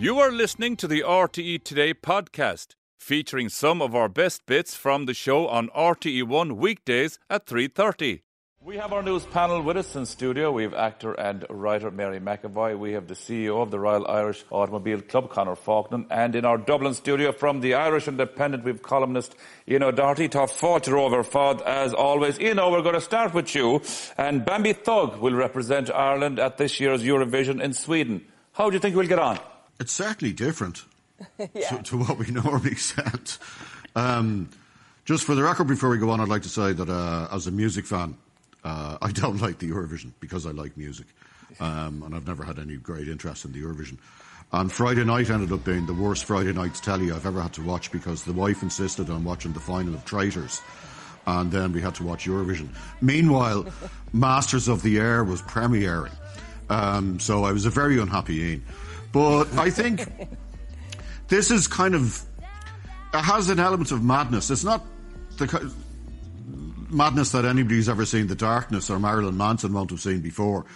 You 0.00 0.20
are 0.20 0.30
listening 0.30 0.76
to 0.76 0.86
the 0.86 1.02
RTE 1.02 1.64
Today 1.64 1.92
podcast, 1.92 2.76
featuring 3.00 3.48
some 3.48 3.82
of 3.82 3.96
our 3.96 4.08
best 4.08 4.46
bits 4.46 4.76
from 4.76 5.06
the 5.06 5.12
show 5.12 5.48
on 5.48 5.70
RTE1 5.70 6.52
weekdays 6.52 7.18
at 7.28 7.46
3:30. 7.46 8.22
We 8.60 8.76
have 8.76 8.92
our 8.92 9.02
news 9.02 9.26
panel 9.26 9.60
with 9.60 9.76
us 9.76 9.96
in 9.96 10.06
studio. 10.06 10.52
We 10.52 10.62
have 10.62 10.72
actor 10.72 11.14
and 11.14 11.44
writer 11.50 11.90
Mary 11.90 12.20
McEvoy. 12.20 12.78
We 12.78 12.92
have 12.92 13.08
the 13.08 13.16
CEO 13.16 13.60
of 13.60 13.72
the 13.72 13.80
Royal 13.80 14.06
Irish 14.06 14.44
Automobile 14.50 15.00
Club, 15.00 15.30
Conor 15.30 15.56
Faughnan. 15.56 16.06
And 16.10 16.36
in 16.36 16.44
our 16.44 16.58
Dublin 16.58 16.94
studio 16.94 17.32
from 17.32 17.60
the 17.60 17.74
Irish 17.74 18.06
Independent, 18.06 18.62
we 18.62 18.70
have 18.70 18.82
columnist 18.84 19.34
Ian 19.66 19.82
O'Doherty. 19.82 20.28
Tá 20.28 20.48
fáilte 20.48 20.92
over 20.92 21.24
Fod, 21.24 21.60
as 21.62 21.92
always. 21.92 22.38
Ian, 22.38 22.58
we're 22.58 22.82
going 22.82 22.94
to 22.94 23.00
start 23.00 23.34
with 23.34 23.52
you. 23.52 23.82
And 24.16 24.44
Bambi 24.44 24.74
Thug 24.74 25.18
will 25.18 25.34
represent 25.34 25.90
Ireland 25.90 26.38
at 26.38 26.56
this 26.56 26.78
year's 26.78 27.02
Eurovision 27.02 27.60
in 27.60 27.72
Sweden. 27.72 28.24
How 28.52 28.70
do 28.70 28.74
you 28.74 28.80
think 28.80 28.94
we'll 28.94 29.08
get 29.08 29.18
on? 29.18 29.40
It's 29.80 29.92
certainly 29.92 30.32
different 30.32 30.84
yeah. 31.54 31.68
to, 31.68 31.82
to, 31.84 31.98
what 31.98 32.18
we 32.18 32.26
normally 32.30 32.74
send. 32.74 33.38
Um, 33.94 34.50
just 35.04 35.24
for 35.24 35.34
the 35.34 35.42
record, 35.42 35.66
before 35.66 35.88
we 35.88 35.98
go 35.98 36.10
on, 36.10 36.20
I'd 36.20 36.28
like 36.28 36.42
to 36.42 36.48
say 36.48 36.72
that 36.72 36.88
uh, 36.88 37.28
as 37.32 37.46
a 37.46 37.50
music 37.50 37.86
fan, 37.86 38.16
uh, 38.64 38.98
I 39.00 39.12
don't 39.12 39.40
like 39.40 39.58
the 39.58 39.70
Eurovision 39.70 40.12
because 40.20 40.46
I 40.46 40.50
like 40.50 40.76
music, 40.76 41.06
um, 41.60 42.02
and 42.04 42.14
I've 42.14 42.26
never 42.26 42.44
had 42.44 42.58
any 42.58 42.76
great 42.76 43.08
interest 43.08 43.44
in 43.44 43.52
the 43.52 43.62
Eurovision. 43.62 43.98
And 44.52 44.72
Friday 44.72 45.04
night 45.04 45.30
ended 45.30 45.52
up 45.52 45.64
being 45.64 45.86
the 45.86 45.94
worst 45.94 46.24
Friday 46.24 46.52
night's 46.52 46.80
telly 46.80 47.12
I've 47.12 47.26
ever 47.26 47.40
had 47.40 47.52
to 47.54 47.62
watch 47.62 47.92
because 47.92 48.24
the 48.24 48.32
wife 48.32 48.62
insisted 48.62 49.10
on 49.10 49.24
watching 49.24 49.52
the 49.52 49.60
final 49.60 49.94
of 49.94 50.04
Traitors, 50.04 50.60
and 51.26 51.50
then 51.52 51.72
we 51.72 51.80
had 51.80 51.94
to 51.96 52.04
watch 52.04 52.26
Eurovision. 52.26 52.68
Meanwhile, 53.00 53.66
Masters 54.12 54.68
of 54.68 54.82
the 54.82 54.98
Air 54.98 55.22
was 55.22 55.42
premiering, 55.42 56.12
um, 56.70 57.20
so 57.20 57.44
I 57.44 57.52
was 57.52 57.66
a 57.66 57.70
very 57.70 58.00
unhappy 58.00 58.36
Ian. 58.40 58.64
But 59.12 59.54
I 59.56 59.70
think 59.70 60.08
this 61.28 61.50
is 61.50 61.66
kind 61.66 61.94
of 61.94 62.24
it 63.14 63.22
has 63.22 63.48
an 63.48 63.58
element 63.58 63.90
of 63.90 64.02
madness. 64.02 64.50
It's 64.50 64.64
not 64.64 64.84
the 65.38 65.72
madness 66.90 67.32
that 67.32 67.44
anybody's 67.44 67.88
ever 67.88 68.04
seen 68.04 68.26
the 68.26 68.34
darkness 68.34 68.90
or 68.90 68.98
Marilyn 68.98 69.36
Manson 69.36 69.72
won't 69.72 69.90
have 69.90 70.00
seen 70.00 70.20
before. 70.20 70.66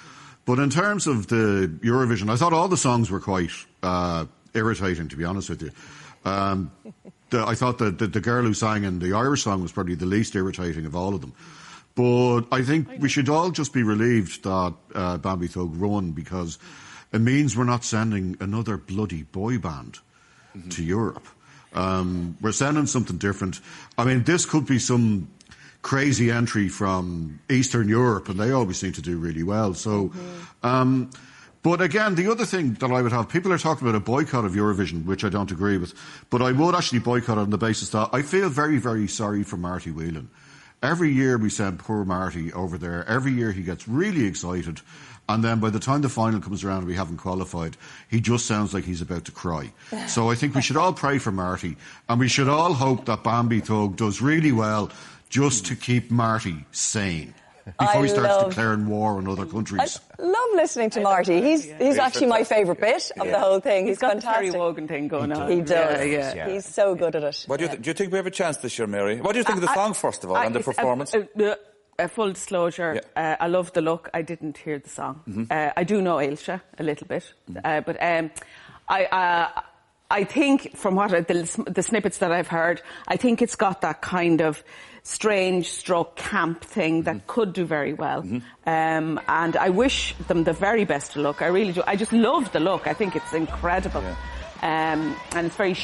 But 0.45 0.59
in 0.59 0.71
terms 0.71 1.07
of 1.07 1.29
the 1.29 1.73
Eurovision, 1.83 2.31
I 2.31 2.37
thought 2.37 2.53
all 2.53 2.69
the 2.69 2.77
songs 2.77 3.11
were 3.11 3.21
quite 3.21 3.51
uh, 3.83 4.27
irritating, 4.55 5.09
to 5.09 5.17
be 5.17 5.25
honest 5.25 5.51
with 5.51 5.63
you. 5.63 5.71
Um, 6.25 6.73
the, 7.31 7.47
I 7.47 7.55
thought 7.55 7.79
that 7.79 7.99
the, 7.99 8.07
the, 8.07 8.21
girl 8.21 8.43
who 8.43 8.55
sang 8.55 8.85
in 8.85 8.99
the 8.99 9.13
Irish 9.13 9.43
song 9.43 9.63
was 9.63 9.73
probably 9.73 9.95
the 9.95 10.07
least 10.07 10.35
irritating 10.35 10.87
of 10.87 10.95
all 10.95 11.15
of 11.15 11.21
them. 11.21 11.33
But 11.95 12.43
I 12.53 12.63
think 12.63 12.89
we 12.99 13.09
should 13.09 13.29
all 13.29 13.51
just 13.51 13.73
be 13.73 13.83
relieved 13.83 14.45
that 14.45 14.75
uh, 14.95 15.19
Bambi 15.19 15.47
Thug 15.49 15.77
won 15.77 16.13
because 16.13 16.59
it 17.13 17.21
means 17.21 17.57
we're 17.57 17.65
not 17.65 17.85
sending 17.85 18.37
another 18.41 18.77
bloody 18.77 19.23
boy 19.23 19.59
band 19.59 19.99
mm-hmm. 20.57 20.69
to 20.71 20.83
Europe. 20.83 21.27
Um, 21.75 22.37
we're 22.41 22.53
sending 22.53 22.87
something 22.87 23.17
different. 23.17 23.61
I 23.97 24.05
mean, 24.05 24.25
this 24.25 24.45
could 24.45 24.67
be 24.67 24.79
some 24.79 25.29
crazy 25.83 26.31
entry 26.31 26.69
from 26.69 27.41
Eastern 27.51 27.89
Europe, 27.89 28.29
and 28.29 28.39
they 28.39 28.53
always 28.53 28.79
seem 28.79 28.93
to 28.93 29.03
do 29.03 29.17
really 29.19 29.43
well. 29.43 29.75
So, 29.75 30.09
mm-hmm. 30.09 30.67
um, 30.67 31.11
but 31.63 31.81
again, 31.81 32.15
the 32.15 32.31
other 32.31 32.45
thing 32.45 32.75
that 32.75 32.91
I 32.91 33.03
would 33.03 33.13
have, 33.13 33.29
people 33.29 33.53
are 33.53 33.59
talking 33.59 33.87
about 33.87 33.97
a 33.97 34.05
boycott 34.05 34.45
of 34.45 34.53
Eurovision, 34.53 35.05
which 35.05 35.25
I 35.25 35.29
don't 35.29 35.51
agree 35.51 35.79
with, 35.79 35.95
but 36.29 36.43
I 36.43 36.53
would 36.53 36.75
actually 36.75 36.99
boycott 37.01 37.39
on 37.39 37.51
the 37.51 37.59
basis 37.59 37.91
that 37.91 38.11
I 38.13 38.23
feel 38.23 38.49
very, 38.49 38.79
very 38.79 39.07
sorry 39.07 39.43
for 39.43 39.57
Marty 39.57 39.91
Whelan. 39.91 40.29
Every 40.83 41.11
year 41.13 41.39
we 41.39 41.49
send 41.49 41.79
poor 41.79 42.05
Marty 42.05 42.53
over 42.53 42.77
there. 42.77 43.09
Every 43.09 43.33
year 43.33 43.53
he 43.53 43.63
gets 43.63 43.87
really 43.87 44.27
excited. 44.27 44.81
And 45.29 45.45
then 45.45 45.61
by 45.61 45.71
the 45.71 45.79
time 45.79 46.03
the 46.03 46.09
final 46.09 46.41
comes 46.41 46.65
around 46.65 46.79
and 46.79 46.89
we 46.89 46.97
haven't 46.97 47.19
qualified, 47.19 47.77
he 48.11 48.21
just 48.21 48.47
sounds 48.47 48.75
like 48.75 48.85
he's 48.85 49.01
about 49.01 49.25
to 49.27 49.33
cry. 49.33 49.73
So 50.09 50.31
I 50.31 50.35
think 50.35 50.55
we 50.55 50.63
should 50.63 50.77
all 50.77 50.93
pray 50.93 51.19
for 51.19 51.31
Marty 51.31 51.77
and 52.09 52.19
we 52.19 52.29
should 52.29 52.49
all 52.49 52.75
hope 52.75 53.05
that 53.05 53.23
Bambi 53.23 53.61
Thug 53.61 53.97
does 53.97 54.21
really 54.21 54.53
well 54.53 54.91
just 55.31 55.65
to 55.67 55.77
keep 55.77 56.11
Marty 56.11 56.67
sane 56.73 57.35
before 57.65 57.89
I 57.89 58.03
he 58.03 58.09
starts 58.09 58.29
love, 58.29 58.49
declaring 58.51 58.87
war 58.87 59.17
on 59.19 59.29
other 59.29 59.47
countries. 59.47 60.01
I 60.19 60.23
love 60.23 60.49
listening 60.55 60.91
to 60.91 61.01
Marty. 61.01 61.41
He's 61.41 61.65
he's 61.65 61.99
actually 61.99 62.27
my 62.27 62.45
favourite 62.45 62.81
bit 62.81 63.11
of 63.19 63.27
yeah. 63.27 63.33
the 63.33 63.39
whole 63.39 63.61
thing. 63.61 63.87
He's, 63.87 63.93
he's 63.93 63.99
got 63.99 64.13
fantastic. 64.13 64.47
the 64.47 64.53
Terry 64.53 64.61
Wogan 64.61 64.89
thing 64.89 65.09
going 65.09 65.33
on. 65.33 65.51
He 65.51 65.61
does. 65.61 66.07
Yeah, 66.07 66.35
yeah. 66.35 66.51
He's 66.51 66.67
so 66.67 66.95
good 66.95 67.15
at 67.17 67.23
it. 67.23 67.45
What 67.47 67.59
do 67.59 67.65
you, 67.65 67.71
th- 67.71 67.83
do 67.83 67.91
you 67.91 67.95
think 67.95 68.13
we 68.13 68.17
have 68.17 68.27
a 68.27 68.31
chance 68.31 68.57
this 68.59 68.79
year, 68.79 68.87
Mary? 68.87 69.21
What 69.21 69.33
do 69.33 69.39
you 69.39 69.45
think 69.45 69.57
of 69.57 69.63
the 69.63 69.75
song, 69.75 69.95
first 69.95 70.25
of 70.25 70.31
all, 70.31 70.37
and 70.37 70.55
the 70.55 70.61
performance? 70.61 71.15
Uh, 71.15 71.27
uh, 71.41 71.55
uh, 71.99 72.09
full 72.09 72.33
disclosure, 72.33 73.01
uh, 73.15 73.37
I 73.39 73.49
love 73.49 73.73
the 73.75 73.83
look. 73.83 74.09
I 74.15 74.23
didn't 74.23 74.57
hear 74.59 74.79
the 74.79 74.89
song. 74.89 75.21
Mm-hmm. 75.29 75.45
Uh, 75.51 75.71
I 75.77 75.85
do 75.85 76.01
know 76.01 76.17
Ailse 76.17 76.61
a 76.79 76.83
little 76.83 77.07
bit, 77.07 77.33
mm-hmm. 77.51 77.85
but 77.85 77.97
um, 78.03 78.31
I, 78.89 79.63
I 80.13 80.25
think 80.25 80.77
from 80.77 80.95
what 80.95 81.15
I, 81.15 81.21
the, 81.21 81.65
the 81.67 81.83
snippets 81.83 82.19
that 82.19 82.33
I've 82.33 82.49
heard, 82.49 82.83
I 83.09 83.17
think 83.17 83.41
it's 83.41 83.57
got 83.57 83.81
that 83.81 84.03
kind 84.03 84.43
of 84.43 84.63
strange 85.03 85.71
stroke 85.71 86.17
camp 86.17 86.63
thing 86.63 87.03
that 87.03 87.17
mm-hmm. 87.17 87.27
could 87.27 87.53
do 87.55 87.65
very 87.65 87.95
well. 87.95 88.23
Mm-hmm. 88.23 88.69
Um, 88.69 89.21
and 89.27 89.57
I 89.57 89.71
wish 89.71 90.15
them 90.29 90.45
the 90.45 90.53
very 90.53 90.85
best 90.85 91.17
luck. 91.17 91.41
I 91.41 91.47
really 91.47 91.73
do. 91.73 91.83
I 91.87 91.97
just 91.97 92.13
love 92.13 92.53
the 92.53 92.61
look. 92.61 92.87
I 92.87 92.93
think 92.93 93.17
it's 93.17 93.33
incredible. 93.33 94.03
Yeah. 94.03 94.17
Um, 94.63 95.17
and 95.35 95.47
it's 95.47 95.57
very 95.57 95.75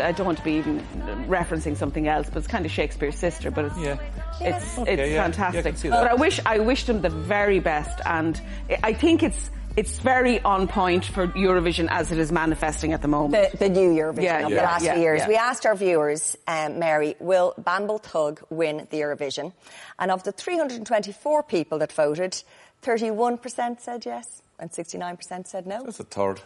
I 0.00 0.12
don't 0.12 0.26
want 0.26 0.38
to 0.38 0.44
be 0.44 0.52
even 0.52 0.80
referencing 1.26 1.76
something 1.76 2.06
else, 2.06 2.28
but 2.28 2.38
it's 2.38 2.46
kind 2.46 2.64
of 2.64 2.70
Shakespears 2.70 3.16
Sister. 3.16 3.50
But 3.50 3.64
it's 3.64 3.78
yeah. 3.78 3.98
it's 4.40 4.78
okay, 4.78 4.92
it's 4.92 5.12
yeah. 5.12 5.22
fantastic. 5.24 5.74
I 5.86 5.88
but 5.90 6.08
I 6.08 6.14
wish 6.14 6.38
I 6.46 6.60
wish 6.60 6.84
them 6.84 7.02
the 7.02 7.10
very 7.10 7.58
best, 7.58 8.00
and 8.06 8.40
I 8.84 8.92
think 8.92 9.24
it's 9.24 9.50
it's 9.78 10.00
very 10.00 10.40
on 10.42 10.66
point 10.66 11.04
for 11.04 11.28
Eurovision 11.28 11.86
as 11.88 12.10
it 12.10 12.18
is 12.18 12.32
manifesting 12.32 12.92
at 12.92 13.00
the 13.00 13.06
moment. 13.06 13.52
The, 13.52 13.58
the 13.58 13.68
new 13.68 13.94
Eurovision 13.94 14.22
yeah, 14.22 14.44
of 14.44 14.50
yeah, 14.50 14.56
the 14.56 14.62
last 14.62 14.84
yeah, 14.84 14.94
few 14.94 15.02
years. 15.02 15.22
We 15.28 15.36
asked 15.36 15.66
our 15.66 15.76
viewers, 15.76 16.36
um, 16.48 16.80
Mary, 16.80 17.14
will 17.20 17.54
Bambi 17.56 17.98
Thug 18.02 18.42
win 18.50 18.88
the 18.90 18.96
Eurovision? 18.96 19.52
And 20.00 20.10
of 20.10 20.24
the 20.24 20.32
324 20.32 21.44
people 21.44 21.78
that 21.78 21.92
voted, 21.92 22.42
31% 22.82 23.80
said 23.80 24.04
yes 24.04 24.42
and 24.58 24.70
69% 24.70 25.46
said 25.46 25.66
no. 25.66 25.84
That's 25.84 26.00
a 26.00 26.04
third. 26.04 26.40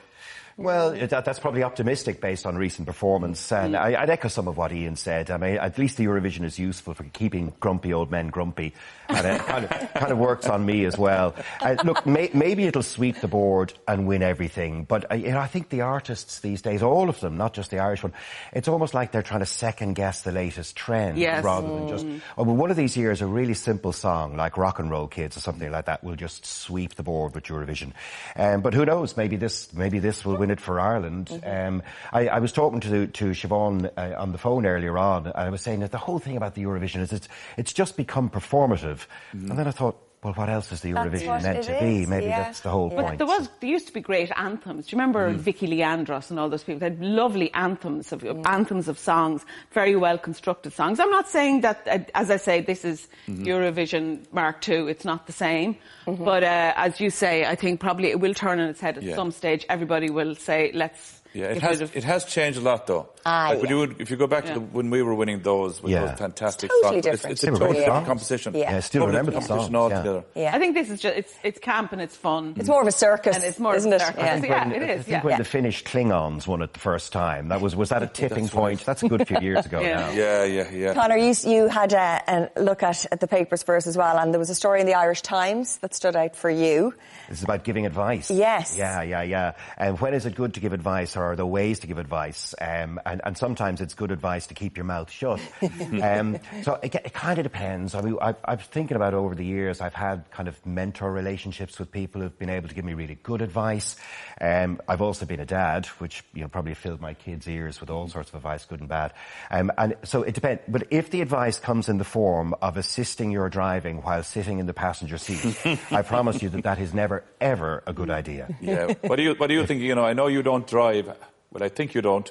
Well, 0.57 0.93
that, 0.93 1.25
that's 1.25 1.39
probably 1.39 1.63
optimistic 1.63 2.21
based 2.21 2.45
on 2.47 2.57
recent 2.57 2.87
performance. 2.87 3.51
And 3.53 3.75
mm. 3.75 3.79
I, 3.79 4.01
would 4.01 4.11
echo 4.11 4.29
some 4.29 4.49
of 4.49 4.57
what 4.57 4.73
Ian 4.73 4.97
said. 4.97 5.31
I 5.31 5.39
mean, 5.39 5.57
at 5.57 5.79
least 5.79 5.97
the 5.97 6.05
Eurovision 6.05 6.45
is 6.45 6.59
useful 6.59 6.95
for 6.95 7.05
keeping 7.05 7.55
grumpy 7.59 7.93
old 7.93 8.11
men 8.11 8.29
grumpy. 8.29 8.75
And 9.09 9.27
it 9.27 9.41
kind 9.41 9.65
of, 9.65 9.71
kind 9.95 10.13
of 10.13 10.19
works 10.19 10.47
on 10.47 10.65
me 10.65 10.85
as 10.85 10.99
well. 10.99 11.35
Uh, 11.61 11.77
look, 11.85 12.05
may, 12.07 12.31
maybe 12.35 12.65
it'll 12.65 12.83
sweep 12.83 13.21
the 13.21 13.29
board 13.29 13.73
and 13.89 14.07
win 14.07 14.23
everything. 14.23 14.85
But 14.85 15.11
uh, 15.11 15.15
you 15.15 15.31
know, 15.31 15.39
I 15.39 15.47
think 15.47 15.71
the 15.71 15.81
artists 15.83 16.41
these 16.41 16.61
days, 16.61 16.83
all 16.83 17.09
of 17.09 17.19
them, 17.21 17.37
not 17.37 17.55
just 17.55 17.71
the 17.71 17.79
Irish 17.79 18.03
one, 18.03 18.13
it's 18.53 18.69
almost 18.69 18.95
like 18.95 19.13
they're 19.13 19.23
trying 19.23 19.41
to 19.41 19.47
second 19.47 19.95
guess 19.95 20.23
the 20.23 20.33
latest 20.33 20.77
trend 20.77 21.19
yes. 21.19 21.43
rather 21.43 21.69
than 21.69 21.89
just, 21.89 22.07
mm. 22.07 22.21
oh, 22.37 22.45
well, 22.45 22.57
one 22.57 22.71
of 22.71 22.77
these 22.77 22.97
years, 22.97 23.23
a 23.23 23.27
really 23.27 23.55
simple 23.55 23.93
song 23.93 24.37
like 24.37 24.59
Rock 24.59 24.79
and 24.79 24.91
Roll 24.91 25.09
Kids 25.09 25.37
or 25.37 25.41
something 25.41 25.71
like 25.71 25.87
that 25.87 26.05
will 26.05 26.17
just 26.17 26.45
sweep 26.45 26.95
the 26.95 27.03
board 27.03 27.35
with 27.35 27.45
Eurovision. 27.45 27.93
Um, 28.37 28.61
but 28.61 28.75
who 28.75 28.85
knows? 28.85 29.17
Maybe 29.17 29.37
this, 29.37 29.73
maybe 29.73 29.99
this 29.99 30.25
will 30.25 30.37
win 30.37 30.51
it 30.51 30.61
for 30.61 30.81
Ireland. 30.81 31.29
Mm-hmm. 31.29 31.69
Um, 31.77 31.83
I, 32.13 32.29
I, 32.29 32.39
was 32.39 32.53
talking 32.53 32.81
to 32.81 33.07
to 33.07 33.25
Siobhan 33.27 33.91
uh, 33.97 34.21
on 34.21 34.33
the 34.33 34.39
phone 34.39 34.67
earlier 34.67 34.97
on, 34.99 35.27
and 35.27 35.37
I 35.37 35.51
was 35.51 35.61
saying 35.61 35.81
that 35.81 35.91
the 35.91 35.99
whole 35.99 36.19
thing 36.19 36.37
about 36.37 36.55
the 36.55 36.63
Eurovision 36.63 37.01
is 37.01 37.13
it's 37.13 37.29
it's 37.57 37.73
just 37.73 37.97
become 37.97 38.31
performative. 38.31 39.07
Mm-hmm. 39.35 39.51
And 39.51 39.59
then 39.59 39.67
I 39.67 39.73
thought, 39.73 39.99
well, 40.23 40.35
what 40.35 40.49
else 40.49 40.71
is 40.71 40.83
the 40.83 40.93
Eurovision 40.93 41.43
meant 41.43 41.65
to 41.65 41.79
be? 41.81 42.07
Maybe 42.07 42.27
yeah. 42.27 42.45
that's 42.45 42.61
the 42.61 42.71
whole 42.71 42.93
yeah. 42.93 43.03
point. 43.03 43.19
There 43.19 43.27
was, 43.27 43.49
there 43.59 43.69
used 43.69 43.89
to 43.89 43.93
be 43.93 44.01
great 44.01 44.31
anthems. 44.37 44.87
Do 44.87 44.95
you 44.95 45.01
remember 45.01 45.33
mm. 45.33 45.37
Vicky 45.37 45.67
Leandros 45.67 46.31
and 46.31 46.39
all 46.39 46.49
those 46.49 46.63
people? 46.63 46.79
They 46.79 46.91
had 46.91 47.01
lovely 47.01 47.53
anthems 47.55 48.13
of 48.13 48.23
mm. 48.23 48.47
anthems 48.47 48.87
of 48.87 49.01
songs, 49.01 49.45
very 49.73 49.97
well 49.97 50.19
constructed 50.19 50.75
songs. 50.75 51.01
I'm 51.01 51.11
not 51.11 51.29
saying 51.29 51.63
that, 51.63 51.89
uh, 51.91 51.99
as 52.15 52.31
I 52.31 52.37
say, 52.37 52.61
this 52.61 52.85
is 52.85 53.09
mm-hmm. 53.27 53.45
Eurovision 53.45 54.21
Mark 54.33 54.69
II. 54.69 54.89
It's 54.89 55.05
not 55.05 55.27
the 55.27 55.33
same, 55.33 55.77
mm-hmm. 56.07 56.25
but 56.25 56.45
uh, 56.45 56.73
as 56.77 57.01
you 57.01 57.11
say, 57.11 57.45
I 57.45 57.57
think 57.57 57.81
probably 57.81 58.11
it 58.11 58.21
will 58.21 58.35
turn 58.35 58.61
on 58.61 58.69
its 58.69 58.81
head 58.81 58.99
at 58.99 59.03
yeah. 59.03 59.17
some 59.17 59.33
stage. 59.33 59.67
Everybody 59.69 60.09
will 60.09 60.37
say, 60.37 60.71
let's 60.73 61.22
yeah, 61.35 61.47
it 61.47 61.63
has, 61.63 61.81
it 61.81 62.05
has 62.05 62.25
changed 62.25 62.59
a 62.59 62.63
lot 62.63 62.87
though. 62.87 63.09
Ah, 63.25 63.51
like, 63.51 63.69
yeah. 63.69 63.75
would, 63.77 64.01
if 64.01 64.11
you 64.11 64.17
go 64.17 64.27
back 64.27 64.47
to 64.47 64.55
the, 64.55 64.61
when 64.61 64.91
we 64.91 65.01
were 65.03 65.15
winning 65.15 65.41
those 65.43 65.83
with 65.83 65.93
yeah. 65.93 66.07
those 66.07 66.19
fantastic 66.19 66.71
totally 66.71 66.95
songs, 66.95 67.05
different. 67.05 67.33
it's, 67.33 67.45
it's 67.45 67.57
a 67.57 67.59
totally 67.59 67.79
different 67.79 68.07
composition. 68.07 68.55
Yeah, 68.55 68.73
yeah 68.73 68.81
still 68.81 69.07
remember 69.07 69.31
the 69.31 69.41
songs. 69.41 69.73
Altogether. 69.73 70.25
Yeah. 70.35 70.55
I 70.55 70.59
think 70.59 70.75
this 70.75 70.91
is 70.91 71.01
just, 71.01 71.17
it's, 71.17 71.35
it's 71.43 71.59
camp 71.59 71.93
and 71.93 72.03
it's 72.03 72.17
fun. 72.17 72.55
It's 72.57 72.69
more 72.69 72.83
of 72.83 72.89
a 72.89 72.93
circus, 72.93 73.37
and 73.37 73.45
it's 73.45 73.59
more 73.59 73.77
isn't 73.77 73.93
it? 73.93 74.01
Yeah, 74.01 74.43
yeah 74.43 74.69
when, 74.69 74.73
it 74.73 74.91
is. 74.91 75.01
I 75.01 75.03
think 75.03 75.25
when 75.25 75.39
the 75.39 75.45
Finnish 75.45 75.85
Klingons 75.85 76.47
won 76.47 76.63
it 76.63 76.73
the 76.73 76.81
first 76.81 77.13
time, 77.13 77.49
that 77.49 77.61
was, 77.61 77.77
was 77.77 77.91
that 77.91 78.03
a 78.03 78.07
tipping 78.07 78.45
That's 78.45 78.55
point? 78.55 78.81
Right. 78.81 78.87
That's 78.87 79.03
a 79.03 79.09
good 79.09 79.27
few 79.27 79.39
years 79.41 79.67
ago 79.67 79.81
now. 79.83 80.11
Yeah, 80.11 80.45
yeah, 80.45 80.71
yeah. 80.71 80.95
Conor, 80.95 81.17
you, 81.17 81.35
you 81.47 81.69
had 81.69 81.93
a, 81.93 82.51
a 82.57 82.61
look 82.61 82.83
at, 82.83 83.07
at 83.13 83.21
the 83.21 83.29
papers 83.29 83.63
first 83.63 83.87
as 83.87 83.97
well, 83.97 84.19
and 84.19 84.35
there 84.35 84.41
was 84.41 84.51
a 84.51 84.55
story 84.55 84.81
in 84.81 84.87
the 84.87 84.95
Irish 84.95 85.23
Times 85.23 85.79
that 85.79 85.95
stood 85.95 86.17
out 86.17 86.37
for 86.37 86.51
you. 86.51 86.93
This 87.29 87.39
is 87.39 87.45
about 87.45 87.65
giving 87.65 87.87
advice. 87.87 88.31
Yes. 88.31 88.77
Yeah, 88.77 89.03
yeah, 89.03 89.23
yeah. 89.23 89.53
And 89.79 89.99
when 90.01 90.13
is 90.13 90.27
it 90.27 90.35
good 90.35 90.55
to 90.55 90.61
give 90.61 90.73
advice? 90.73 91.17
Or 91.23 91.33
or 91.33 91.37
the 91.37 91.47
ways 91.47 91.79
to 91.79 91.87
give 91.87 91.97
advice, 91.97 92.55
um, 92.61 93.01
and, 93.07 93.23
and 93.25 93.39
sometimes 93.39 93.81
it's 93.81 93.95
good 93.95 94.11
advice 94.11 94.49
to 94.49 94.55
keep 94.55 94.77
your 94.77 94.85
mouth 94.85 95.11
shut. 95.11 95.41
um, 96.03 96.39
so 96.63 96.79
it, 96.83 96.95
it 96.95 97.15
kind 97.15 97.39
of 97.39 97.45
depends. 97.45 97.95
I 97.95 98.03
mean, 98.03 98.19
I've, 98.21 98.37
I've 98.45 98.63
thinking 98.65 98.97
about 98.97 99.15
over 99.15 99.35
the 99.35 99.45
years, 99.45 99.81
I've 99.81 99.95
had 99.95 100.31
kind 100.31 100.47
of 100.47 100.65
mentor 100.67 101.11
relationships 101.11 101.79
with 101.79 101.91
people 101.91 102.21
who've 102.21 102.39
been 102.39 102.51
able 102.51 102.69
to 102.69 102.75
give 102.75 102.85
me 102.85 102.93
really 102.93 103.15
good 103.23 103.41
advice. 103.41 103.97
Um, 104.41 104.81
I've 104.87 105.01
also 105.01 105.25
been 105.25 105.41
a 105.41 105.47
dad, 105.47 105.87
which 105.99 106.23
you 106.35 106.43
know 106.43 106.49
probably 106.49 106.75
filled 106.75 107.01
my 107.01 107.15
kids' 107.15 107.49
ears 107.49 107.81
with 107.81 107.89
all 107.89 108.09
sorts 108.09 108.29
of 108.29 108.35
advice, 108.35 108.67
good 108.67 108.81
and 108.81 108.89
bad. 108.89 109.15
Um, 109.51 109.73
and 109.79 109.97
so 110.03 110.23
it 110.23 110.35
depends. 110.35 110.61
But 110.69 110.89
if 110.91 111.11
the 111.11 111.23
advice 111.23 111.59
comes 111.59 111.89
in 111.89 111.97
the 111.97 112.05
form 112.05 112.55
of 112.61 112.77
assisting 112.77 113.31
your 113.31 113.49
driving 113.49 114.03
while 114.03 114.23
sitting 114.23 114.59
in 114.59 114.67
the 114.67 114.75
passenger 114.75 115.17
seat, 115.17 115.57
I 115.91 116.03
promise 116.03 116.43
you 116.43 116.51
that 116.51 116.65
that 116.65 116.79
is 116.79 116.93
never 116.93 117.25
ever 117.41 117.83
a 117.87 117.95
good 117.95 118.11
idea. 118.11 118.55
Yeah. 118.61 118.93
what 119.01 119.17
do 119.17 119.23
you 119.23 119.35
What 119.35 119.47
do 119.47 119.55
you 119.55 119.65
think? 119.67 119.81
You 119.81 119.95
know, 119.95 120.05
I 120.05 120.13
know 120.13 120.27
you 120.27 120.43
don't 120.43 120.67
drive. 120.67 121.12
Well, 121.53 121.63
I 121.63 121.69
think 121.69 121.95
you 121.95 122.03
don't. 122.03 122.31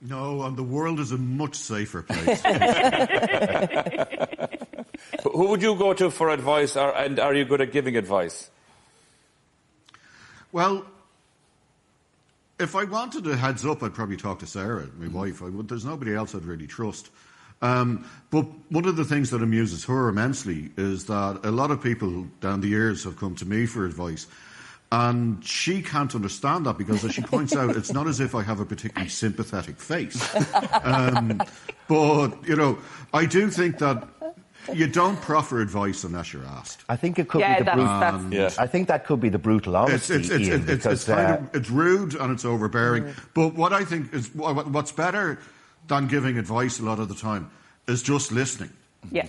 No, 0.00 0.42
and 0.42 0.56
the 0.56 0.62
world 0.62 1.00
is 1.00 1.12
a 1.12 1.18
much 1.18 1.56
safer 1.56 2.02
place. 2.08 2.42
Who 5.22 5.48
would 5.48 5.62
you 5.62 5.74
go 5.76 5.94
to 5.94 6.10
for 6.10 6.28
advice, 6.28 6.76
or, 6.76 6.94
and 6.94 7.18
are 7.18 7.34
you 7.34 7.44
good 7.44 7.62
at 7.62 7.72
giving 7.72 7.96
advice? 7.96 8.50
Well, 10.52 10.84
if 12.58 12.76
I 12.76 12.84
wanted 12.84 13.26
a 13.26 13.34
heads 13.34 13.64
up, 13.64 13.82
I'd 13.82 13.94
probably 13.94 14.16
talk 14.16 14.38
to 14.40 14.46
Sarah, 14.46 14.86
my 14.98 15.08
wife. 15.08 15.42
I 15.42 15.48
would, 15.48 15.68
there's 15.68 15.84
nobody 15.84 16.14
else 16.14 16.34
I'd 16.34 16.44
really 16.44 16.66
trust. 16.66 17.10
Um, 17.62 18.04
but 18.30 18.46
one 18.68 18.84
of 18.84 18.96
the 18.96 19.04
things 19.04 19.30
that 19.30 19.42
amuses 19.42 19.84
her 19.86 20.08
immensely 20.08 20.70
is 20.76 21.06
that 21.06 21.40
a 21.44 21.50
lot 21.50 21.70
of 21.70 21.82
people 21.82 22.26
down 22.40 22.60
the 22.60 22.68
years 22.68 23.04
have 23.04 23.16
come 23.16 23.34
to 23.36 23.46
me 23.46 23.64
for 23.64 23.86
advice. 23.86 24.26
And 24.92 25.44
she 25.44 25.82
can't 25.82 26.14
understand 26.14 26.66
that 26.66 26.78
because, 26.78 27.04
as 27.04 27.14
she 27.14 27.22
points 27.22 27.56
out, 27.56 27.74
it's 27.76 27.92
not 27.92 28.06
as 28.06 28.20
if 28.20 28.34
I 28.34 28.42
have 28.42 28.60
a 28.60 28.64
particularly 28.64 29.10
sympathetic 29.10 29.76
face. 29.78 30.22
Um, 30.84 31.40
but, 31.88 32.46
you 32.46 32.54
know, 32.56 32.78
I 33.12 33.26
do 33.26 33.50
think 33.50 33.78
that 33.78 34.06
you 34.72 34.86
don't 34.86 35.20
proffer 35.20 35.60
advice 35.60 36.04
unless 36.04 36.32
you're 36.32 36.44
asked. 36.44 36.84
I 36.88 36.96
think 36.96 37.18
it 37.18 37.28
could 37.28 37.40
Yeah, 37.40 37.54
be 37.54 37.58
the 37.60 37.64
that's, 37.64 37.76
brutal. 37.76 38.00
that's 38.30 38.56
Yeah. 38.56 38.62
I 38.62 38.66
think 38.66 38.88
that 38.88 39.06
could 39.06 39.20
be 39.20 39.28
the 39.28 39.38
brutal 39.38 39.74
It's, 39.76 39.90
honesty, 40.10 40.14
it's, 40.14 40.30
it's, 40.30 40.48
Ian, 40.48 40.60
it's, 40.62 40.70
it's, 40.70 40.82
because 40.84 41.04
kind 41.04 41.30
uh, 41.30 41.34
of, 41.34 41.54
it's 41.54 41.70
rude 41.70 42.14
and 42.14 42.32
it's 42.32 42.44
overbearing. 42.44 43.14
But 43.34 43.54
what 43.54 43.72
I 43.72 43.84
think 43.84 44.12
is 44.14 44.34
what- 44.34 44.68
what's 44.68 44.92
better 44.92 45.38
than 45.88 46.06
giving 46.06 46.38
advice 46.38 46.78
a 46.78 46.82
lot 46.84 46.98
of 46.98 47.08
the 47.08 47.14
time 47.14 47.50
is 47.86 48.02
just 48.02 48.32
listening 48.32 48.70
yeah. 49.10 49.26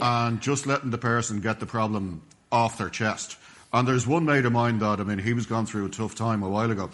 and 0.00 0.40
just 0.40 0.66
letting 0.66 0.90
the 0.90 0.98
person 0.98 1.40
get 1.40 1.60
the 1.60 1.66
problem 1.66 2.22
off 2.52 2.76
their 2.78 2.90
chest. 2.90 3.36
And 3.72 3.86
there's 3.86 4.06
one 4.06 4.24
mate 4.24 4.44
of 4.44 4.52
mine 4.52 4.78
that, 4.78 5.00
I 5.00 5.04
mean, 5.04 5.18
he 5.18 5.32
was 5.32 5.46
going 5.46 5.66
through 5.66 5.86
a 5.86 5.90
tough 5.90 6.14
time 6.14 6.42
a 6.42 6.48
while 6.48 6.70
ago, 6.70 6.90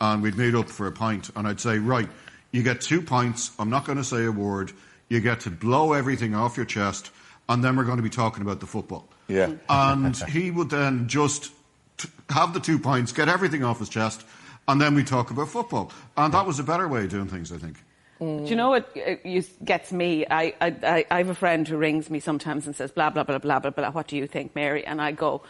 and 0.00 0.22
we'd 0.22 0.36
meet 0.36 0.54
up 0.54 0.68
for 0.68 0.86
a 0.86 0.92
pint, 0.92 1.30
and 1.36 1.46
I'd 1.46 1.60
say, 1.60 1.78
right, 1.78 2.08
you 2.52 2.62
get 2.62 2.80
two 2.80 3.02
pints, 3.02 3.52
I'm 3.58 3.70
not 3.70 3.84
going 3.84 3.98
to 3.98 4.04
say 4.04 4.24
a 4.24 4.32
word, 4.32 4.72
you 5.08 5.20
get 5.20 5.40
to 5.40 5.50
blow 5.50 5.92
everything 5.92 6.34
off 6.34 6.56
your 6.56 6.66
chest, 6.66 7.10
and 7.48 7.64
then 7.64 7.76
we're 7.76 7.84
going 7.84 7.96
to 7.96 8.02
be 8.02 8.10
talking 8.10 8.42
about 8.42 8.60
the 8.60 8.66
football. 8.66 9.08
Yeah. 9.28 9.52
And 9.68 10.16
he 10.16 10.50
would 10.50 10.70
then 10.70 11.08
just 11.08 11.52
t- 11.96 12.08
have 12.30 12.52
the 12.52 12.60
two 12.60 12.78
pints, 12.78 13.12
get 13.12 13.28
everything 13.28 13.64
off 13.64 13.78
his 13.78 13.88
chest, 13.88 14.24
and 14.66 14.80
then 14.80 14.94
we 14.94 15.04
talk 15.04 15.30
about 15.30 15.48
football. 15.48 15.92
And 16.16 16.34
that 16.34 16.46
was 16.46 16.58
a 16.58 16.64
better 16.64 16.88
way 16.88 17.04
of 17.04 17.10
doing 17.10 17.28
things, 17.28 17.52
I 17.52 17.56
think. 17.58 17.76
Do 18.20 18.44
you 18.46 18.56
know 18.56 18.70
what 18.70 18.90
uh, 18.96 19.14
you- 19.24 19.44
gets 19.64 19.92
me? 19.92 20.26
I, 20.28 20.52
I, 20.60 20.74
I, 20.82 21.06
I 21.10 21.18
have 21.18 21.28
a 21.28 21.34
friend 21.34 21.66
who 21.68 21.76
rings 21.76 22.10
me 22.10 22.18
sometimes 22.18 22.66
and 22.66 22.74
says, 22.74 22.90
blah, 22.90 23.10
blah, 23.10 23.22
blah, 23.22 23.38
blah, 23.38 23.60
blah, 23.60 23.70
blah. 23.70 23.90
What 23.92 24.08
do 24.08 24.16
you 24.16 24.26
think, 24.26 24.56
Mary? 24.56 24.84
And 24.84 25.00
I 25.00 25.12
go, 25.12 25.42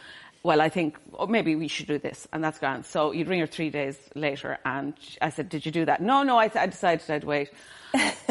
well, 0.43 0.61
I 0.61 0.69
think 0.69 0.99
oh, 1.15 1.27
maybe 1.27 1.57
we 1.57 1.69
should 1.69 1.87
do 1.87 1.99
this. 1.99 2.29
And 2.33 2.43
that's 2.43 2.59
grand. 2.59 2.87
So 2.87 3.13
you'd 3.13 3.29
ring 3.29 3.41
her 3.41 3.47
three 3.47 3.71
days 3.71 3.99
later. 4.15 4.59
And 4.65 4.95
I 5.21 5.31
said, 5.31 5.49
did 5.49 5.67
you 5.67 5.73
do 5.73 5.85
that? 5.85 6.01
No, 6.01 6.23
no, 6.23 6.39
I, 6.39 6.51
I 6.55 6.67
decided 6.67 7.11
I'd 7.11 7.25
wait. 7.25 7.51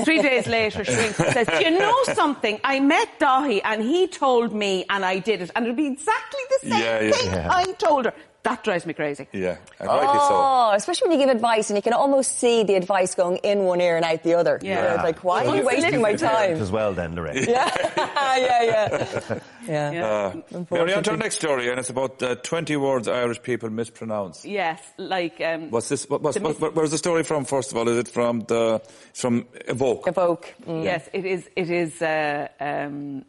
Three 0.03 0.21
days 0.21 0.47
later, 0.47 0.83
she 0.83 0.91
says, 0.91 1.47
do 1.47 1.63
you 1.63 1.71
know 1.79 1.95
something? 2.13 2.59
I 2.63 2.79
met 2.79 3.19
Dáithí 3.19 3.61
and 3.63 3.81
he 3.81 4.07
told 4.07 4.53
me 4.53 4.85
and 4.89 5.03
I 5.03 5.19
did 5.19 5.41
it. 5.41 5.51
And 5.55 5.65
it'll 5.65 5.75
be 5.75 5.87
exactly 5.87 6.39
the 6.61 6.69
same 6.69 6.79
Yeah, 6.79 6.99
yeah. 7.01 7.11
thing 7.11 7.31
Yeah. 7.31 7.47
I 7.51 7.71
told 7.73 8.05
her. 8.05 8.13
That 8.43 8.63
drives 8.63 8.85
me 8.85 8.93
crazy. 8.93 9.27
Yeah, 9.33 9.57
and 9.77 9.89
rightly 9.89 10.19
so. 10.19 10.27
Oh, 10.31 10.71
especially 10.73 11.09
when 11.09 11.19
you 11.19 11.25
give 11.25 11.35
advice 11.35 11.69
and 11.69 11.75
you 11.75 11.81
can 11.81 11.91
almost 11.91 12.39
see 12.39 12.63
the 12.63 12.75
advice 12.75 13.13
going 13.13 13.37
in 13.37 13.63
one 13.65 13.81
ear 13.81 13.97
and 13.97 14.05
out 14.05 14.23
the 14.23 14.35
other. 14.35 14.57
Yeah. 14.61 14.69
You 14.69 14.81
know, 14.87 14.93
it's 14.95 15.03
like, 15.03 15.23
why 15.25 15.41
are 15.41 15.47
Well, 15.47 15.55
you 15.57 15.65
wasting 15.65 15.99
my 16.01 16.13
time? 16.15 16.53
as 16.53 16.71
well, 16.71 16.93
then, 16.93 17.13
Lorraine. 17.15 17.43
yeah, 17.43 17.69
yeah, 18.37 18.63
yeah. 18.63 19.39
Yeah. 19.67 19.91
Yeah. 19.91 20.63
Mary, 20.71 20.93
on 20.93 21.03
to 21.03 21.11
our 21.11 21.17
next 21.17 21.35
story, 21.35 21.69
and 21.69 21.77
it's 21.77 21.89
about 21.89 22.23
uh, 22.23 22.35
20 22.35 22.77
words 22.77 23.09
Irish 23.09 23.41
people 23.41 23.69
mispronounce. 23.69 24.45
Yes, 24.45 24.81
like 24.95 25.41
um, 25.41 25.69
What's 25.71 25.89
this? 25.89 26.07
What, 26.09 26.21
what's, 26.21 26.37
The 26.37 26.43
what, 26.43 26.73
where's 26.73 26.91
the 26.91 26.97
story 26.97 27.23
from? 27.23 27.43
First 27.43 27.73
of 27.73 27.77
all, 27.77 27.89
is 27.89 27.97
it 27.97 28.07
from 28.07 28.41
the 28.47 28.81
from 29.13 29.45
Evoke? 29.67 30.07
Evoke. 30.07 30.53
Mm. 30.65 30.83
Yes, 30.83 31.09
it 31.13 31.25
is. 31.25 31.49
It 31.55 31.69
is. 31.69 32.01
Uh, 32.01 32.47
um, 32.59 33.25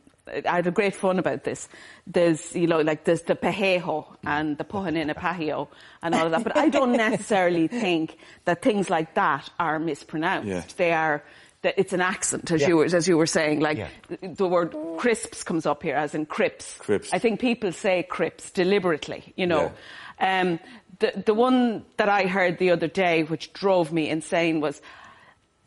I 0.46 0.56
had 0.56 0.66
a 0.66 0.70
great 0.70 0.94
fun 0.94 1.18
about 1.18 1.44
this. 1.44 1.68
There's, 2.06 2.54
you 2.54 2.66
know, 2.66 2.80
like 2.82 3.04
there's 3.04 3.22
the 3.22 3.34
pahejo 3.34 4.04
and 4.24 4.58
the 4.58 4.64
puhanina 4.64 5.14
pahio 5.14 5.68
and 6.02 6.14
all 6.14 6.26
of 6.26 6.32
that. 6.32 6.44
But 6.44 6.56
I 6.56 6.68
don't 6.68 6.92
necessarily 6.96 7.66
think 7.66 8.18
that 8.44 8.60
things 8.60 8.90
like 8.90 9.14
that 9.14 9.48
are 9.58 9.78
mispronounced. 9.78 10.48
Yeah. 10.48 10.62
They 10.76 10.92
are. 10.92 11.22
That 11.62 11.74
it's 11.76 11.92
an 11.92 12.00
accent, 12.00 12.52
as 12.52 12.64
you 12.68 12.76
were, 12.76 12.84
as 12.84 13.08
you 13.08 13.16
were 13.18 13.26
saying. 13.26 13.58
Like 13.60 13.78
Yeah. 13.78 13.88
the 14.22 14.46
word 14.46 14.76
crisps 14.98 15.42
comes 15.42 15.66
up 15.66 15.82
here, 15.82 15.96
as 15.96 16.14
in 16.14 16.24
crips. 16.24 16.76
Crips. 16.78 17.12
I 17.12 17.18
think 17.18 17.40
people 17.40 17.72
say 17.72 18.04
crips 18.04 18.50
deliberately. 18.52 19.32
You 19.34 19.46
know. 19.48 19.72
Um, 20.20 20.60
the 21.00 21.22
the 21.26 21.34
one 21.34 21.84
that 21.96 22.08
I 22.08 22.26
heard 22.26 22.58
the 22.58 22.70
other 22.70 22.86
day, 22.86 23.22
which 23.24 23.52
drove 23.52 23.92
me 23.92 24.08
insane, 24.08 24.60
was 24.60 24.80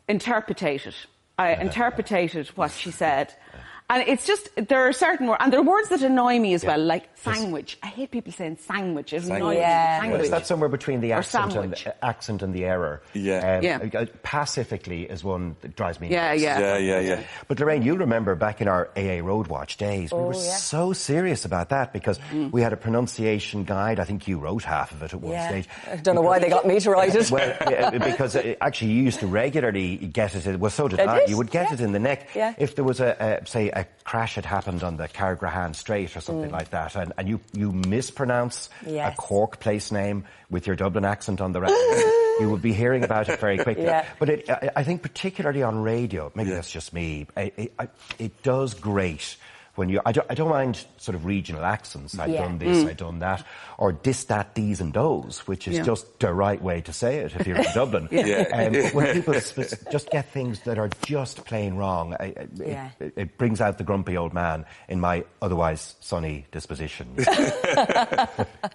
interpreted. 0.08 0.94
I 1.38 1.52
uh-huh. 1.52 1.62
interpreted 1.62 2.48
what 2.56 2.70
she 2.70 2.90
said. 2.90 3.28
Uh-huh. 3.28 3.62
And 3.92 4.08
it's 4.08 4.26
just, 4.26 4.48
there 4.56 4.88
are 4.88 4.92
certain 4.94 5.26
words, 5.26 5.36
and 5.42 5.52
there 5.52 5.60
are 5.60 5.62
words 5.62 5.90
that 5.90 6.00
annoy 6.00 6.38
me 6.38 6.54
as 6.54 6.64
well, 6.64 6.78
like 6.82 7.04
sandwich. 7.14 7.76
I 7.82 7.88
hate 7.88 8.10
people 8.10 8.32
saying 8.32 8.56
sandwich. 8.56 9.12
It 9.12 9.24
annoys 9.24 9.54
me. 9.56 9.60
Yeah. 9.60 9.92
Well, 9.92 10.00
Sandwich. 10.02 10.22
is 10.22 10.30
that 10.30 10.46
somewhere 10.46 10.70
between 10.70 11.00
the 11.02 11.12
accent 11.12 11.54
and, 11.56 11.74
uh, 11.74 11.92
accent 12.02 12.40
and 12.42 12.54
the 12.54 12.64
error? 12.64 13.02
Yeah. 13.12 13.58
Um, 13.58 13.62
Yeah. 13.62 14.00
uh, 14.00 14.06
Pacifically 14.22 15.02
is 15.02 15.22
one 15.22 15.56
that 15.60 15.76
drives 15.76 16.00
me 16.00 16.08
Yeah, 16.08 16.30
nuts. 16.30 16.42
yeah. 16.42 16.58
Yeah, 16.58 16.76
yeah, 16.78 17.00
yeah. 17.00 17.20
But 17.48 17.60
Lorraine, 17.60 17.82
you 17.82 17.94
remember 17.96 18.34
back 18.34 18.62
in 18.62 18.66
our 18.68 18.88
AA 18.96 19.20
Roadwatch 19.22 19.76
days, 19.76 20.10
we 20.10 20.18
were 20.18 20.34
Oh, 20.34 20.42
yeah. 20.42 20.56
so 20.56 20.92
serious 20.94 21.44
about 21.44 21.68
that 21.68 21.92
because 21.92 22.18
we 22.50 22.62
had 22.62 22.72
a 22.72 22.76
pronunciation 22.78 23.64
guide. 23.64 24.00
I 24.00 24.04
think 24.04 24.26
you 24.26 24.38
wrote 24.38 24.64
half 24.64 24.90
of 24.92 25.02
it 25.02 25.12
at 25.12 25.20
one 25.20 25.32
Yeah. 25.32 25.48
stage. 25.48 25.68
I 25.90 25.96
don't 25.96 26.14
know 26.14 26.22
why 26.22 26.38
they 26.38 26.48
got 26.48 26.66
me 26.66 26.80
to 26.80 26.90
write 26.90 27.14
it. 27.14 27.30
Well, 27.30 27.90
because 28.00 28.36
uh, 28.36 28.54
actually 28.60 28.92
you 28.92 29.02
used 29.02 29.20
to 29.20 29.26
regularly 29.26 29.96
get 29.96 30.34
it. 30.34 30.58
Well, 30.58 30.70
so 30.70 30.88
did 30.88 31.00
I 31.00 31.12
I. 31.14 31.18
did, 31.20 31.28
You 31.30 31.36
would 31.36 31.50
get 31.50 31.66
yeah. 31.68 31.74
it 31.74 31.80
in 31.80 31.92
the 31.92 31.98
neck 31.98 32.28
Yeah. 32.34 32.54
if 32.58 32.74
there 32.74 32.84
was 32.84 33.00
a, 33.00 33.40
a 33.42 33.46
say 33.46 33.68
a 33.70 33.81
crash 34.04 34.34
had 34.36 34.44
happened 34.44 34.82
on 34.82 34.96
the 34.96 35.08
Carrigrohane 35.08 35.74
Straight 35.74 36.16
or 36.16 36.20
something 36.20 36.50
like 36.50 36.70
that, 36.70 36.96
and, 36.96 37.12
and 37.18 37.28
you 37.28 37.40
you 37.52 37.72
mispronounce 37.72 38.68
Mm. 38.84 38.94
Yes. 38.94 39.14
a 39.14 39.16
Cork 39.16 39.60
place 39.60 39.92
name 39.92 40.24
with 40.50 40.66
your 40.66 40.76
Dublin 40.76 41.04
accent 41.04 41.40
on 41.40 41.52
the 41.52 41.60
radio, 41.60 41.74
you 42.40 42.48
would 42.50 42.62
be 42.62 42.72
hearing 42.72 43.04
about 43.04 43.28
it 43.28 43.38
very 43.40 43.58
quickly. 43.58 43.84
Yeah. 43.84 44.04
But 44.18 44.28
it, 44.30 44.50
I, 44.50 44.70
I 44.76 44.84
think 44.84 45.02
particularly 45.02 45.62
on 45.62 45.82
radio, 45.82 46.30
maybe 46.34 46.50
Yeah. 46.50 46.56
that's 46.56 46.70
just 46.70 46.92
me. 46.92 47.26
It, 47.36 47.54
it, 47.78 47.90
it 48.18 48.42
does 48.42 48.74
great. 48.74 49.36
When 49.74 49.88
you, 49.88 50.02
I 50.04 50.12
don't, 50.12 50.26
I 50.30 50.34
don't 50.34 50.50
mind 50.50 50.84
sort 50.98 51.14
of 51.14 51.24
regional 51.24 51.64
accents. 51.64 52.18
I've 52.18 52.28
Yeah. 52.28 52.42
done 52.42 52.58
this, 52.58 52.84
I've 52.84 52.98
done 52.98 53.20
that, 53.20 53.42
or 53.78 53.92
dis, 53.92 54.24
that, 54.24 54.54
these, 54.54 54.82
and 54.82 54.92
those, 54.92 55.38
which 55.46 55.66
is 55.66 55.78
Yeah. 55.78 55.82
just 55.82 56.18
the 56.20 56.30
right 56.34 56.60
way 56.60 56.82
to 56.82 56.92
say 56.92 57.20
it 57.20 57.34
if 57.34 57.46
you're 57.46 57.56
in 57.56 57.64
Dublin. 57.74 58.06
Yeah. 58.10 58.44
Um, 58.52 58.74
when 58.92 59.14
people 59.14 59.32
sp- 59.40 59.88
just 59.90 60.10
get 60.10 60.28
things 60.28 60.60
that 60.64 60.78
are 60.78 60.90
just 61.06 61.46
plain 61.46 61.76
wrong, 61.76 62.14
I, 62.20 62.24
I- 62.36 62.46
Yeah. 62.54 62.90
it, 63.00 63.12
it 63.16 63.38
brings 63.38 63.62
out 63.62 63.78
the 63.78 63.84
grumpy 63.84 64.14
old 64.14 64.34
man 64.34 64.66
in 64.88 65.00
my 65.00 65.24
otherwise 65.40 65.96
sunny 66.00 66.44
disposition. 66.52 67.16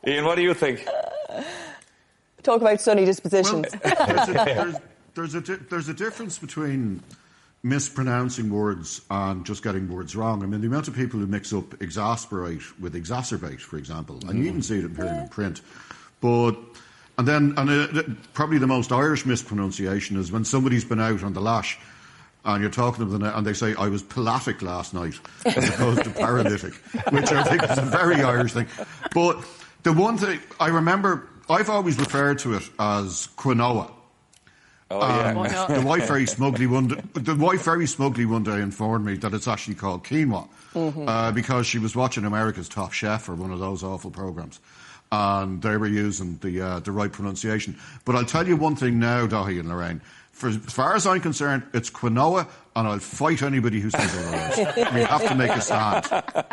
Ian, 0.07 0.25
what 0.25 0.35
do 0.35 0.41
you 0.41 0.55
think? 0.55 0.83
Talk 2.41 2.61
about 2.61 2.81
sunny 2.81 3.05
dispositions. 3.05 3.67
there's, 3.83 4.29
a, 4.29 4.33
there's, 4.33 4.75
there's, 5.13 5.35
a, 5.35 5.41
di- 5.41 5.63
there's 5.69 5.89
a 5.89 5.93
difference 5.93 6.39
between 6.39 7.03
mispronouncing 7.63 8.49
words 8.49 9.01
and 9.09 9.45
just 9.45 9.63
getting 9.63 9.89
words 9.89 10.15
wrong. 10.15 10.43
I 10.43 10.45
mean, 10.45 10.61
the 10.61 10.67
amount 10.67 10.87
of 10.87 10.95
people 10.95 11.19
who 11.19 11.27
mix 11.27 11.53
up 11.53 11.81
exasperate 11.81 12.61
with 12.79 12.93
exacerbate, 12.93 13.59
for 13.59 13.77
example, 13.77 14.19
and 14.27 14.39
you 14.39 14.45
even 14.45 14.61
see 14.61 14.79
it 14.79 14.85
appearing 14.85 15.19
in 15.19 15.29
print. 15.29 15.61
But 16.21 16.55
and 17.17 17.27
then 17.27 17.53
and 17.57 17.69
uh, 17.69 18.03
probably 18.33 18.59
the 18.59 18.67
most 18.67 18.91
Irish 18.91 19.25
mispronunciation 19.25 20.17
is 20.17 20.31
when 20.31 20.45
somebody's 20.45 20.85
been 20.85 20.99
out 20.99 21.23
on 21.23 21.33
the 21.33 21.41
lash. 21.41 21.79
And 22.45 22.61
you're 22.61 22.71
talking 22.71 23.03
to 23.05 23.11
them 23.11 23.23
and 23.23 23.45
they 23.45 23.51
say, 23.51 23.75
I 23.75 23.89
was 23.89 24.01
palatic 24.01 24.61
last 24.61 24.93
night 24.93 25.15
as 25.45 25.67
opposed 25.67 26.05
to 26.05 26.09
paralytic, 26.11 26.73
which 27.11 27.29
I 27.29 27.43
think 27.43 27.63
is 27.63 27.77
a 27.77 27.81
very 27.81 28.21
Irish 28.21 28.53
thing. 28.53 28.67
But 29.13 29.43
the 29.83 29.91
one 29.91 30.17
thing 30.17 30.39
I 30.57 30.67
remember, 30.67 31.27
I've 31.49 31.69
always 31.69 31.97
referred 31.99 32.39
to 32.39 32.53
it 32.53 32.63
as 32.79 33.27
quinoa. 33.35 33.91
Oh, 34.89 34.99
yeah. 34.99 35.29
Um, 35.31 35.35
Quinoa. 35.37 35.81
the 35.81 35.85
wife 35.85 36.07
very 36.07 36.25
smugly 36.25 36.65
one 36.67 36.87
day, 36.87 37.01
the 37.13 37.35
wife 37.35 37.63
very 37.63 37.87
smugly 37.87 38.25
one 38.25 38.43
day 38.43 38.61
informed 38.61 39.05
me 39.05 39.15
that 39.17 39.33
it's 39.33 39.47
actually 39.47 39.75
called 39.75 40.03
quinoa 40.05 40.47
uh, 40.75 41.31
because 41.33 41.67
she 41.67 41.77
was 41.77 41.95
watching 41.95 42.23
America's 42.23 42.69
Top 42.69 42.93
Chef 42.93 43.27
or 43.27 43.35
one 43.35 43.51
of 43.51 43.59
those 43.59 43.83
awful 43.83 44.11
programs, 44.11 44.59
and 45.11 45.61
they 45.61 45.75
were 45.75 45.87
using 45.87 46.37
the 46.37 46.61
uh, 46.61 46.79
the 46.79 46.91
right 46.93 47.11
pronunciation. 47.11 47.75
But 48.05 48.15
I'll 48.15 48.25
tell 48.25 48.47
you 48.47 48.55
one 48.55 48.75
thing 48.77 48.97
now, 48.99 49.27
Dáithí 49.27 49.59
and 49.59 49.67
Lorraine. 49.69 50.01
For, 50.31 50.49
as 50.49 50.55
far 50.57 50.95
as 50.95 51.07
I'm 51.07 51.19
concerned, 51.19 51.63
it's 51.73 51.89
quinoa, 51.89 52.47
and 52.75 52.87
I'll 52.87 52.99
fight 52.99 53.41
anybody 53.41 53.79
who 53.81 53.89
says 53.89 54.15
otherwise. 54.15 54.93
we 54.93 55.01
have 55.01 55.27
to 55.27 55.35
make 55.35 55.49
a 55.49 55.59
stand. 55.61 56.05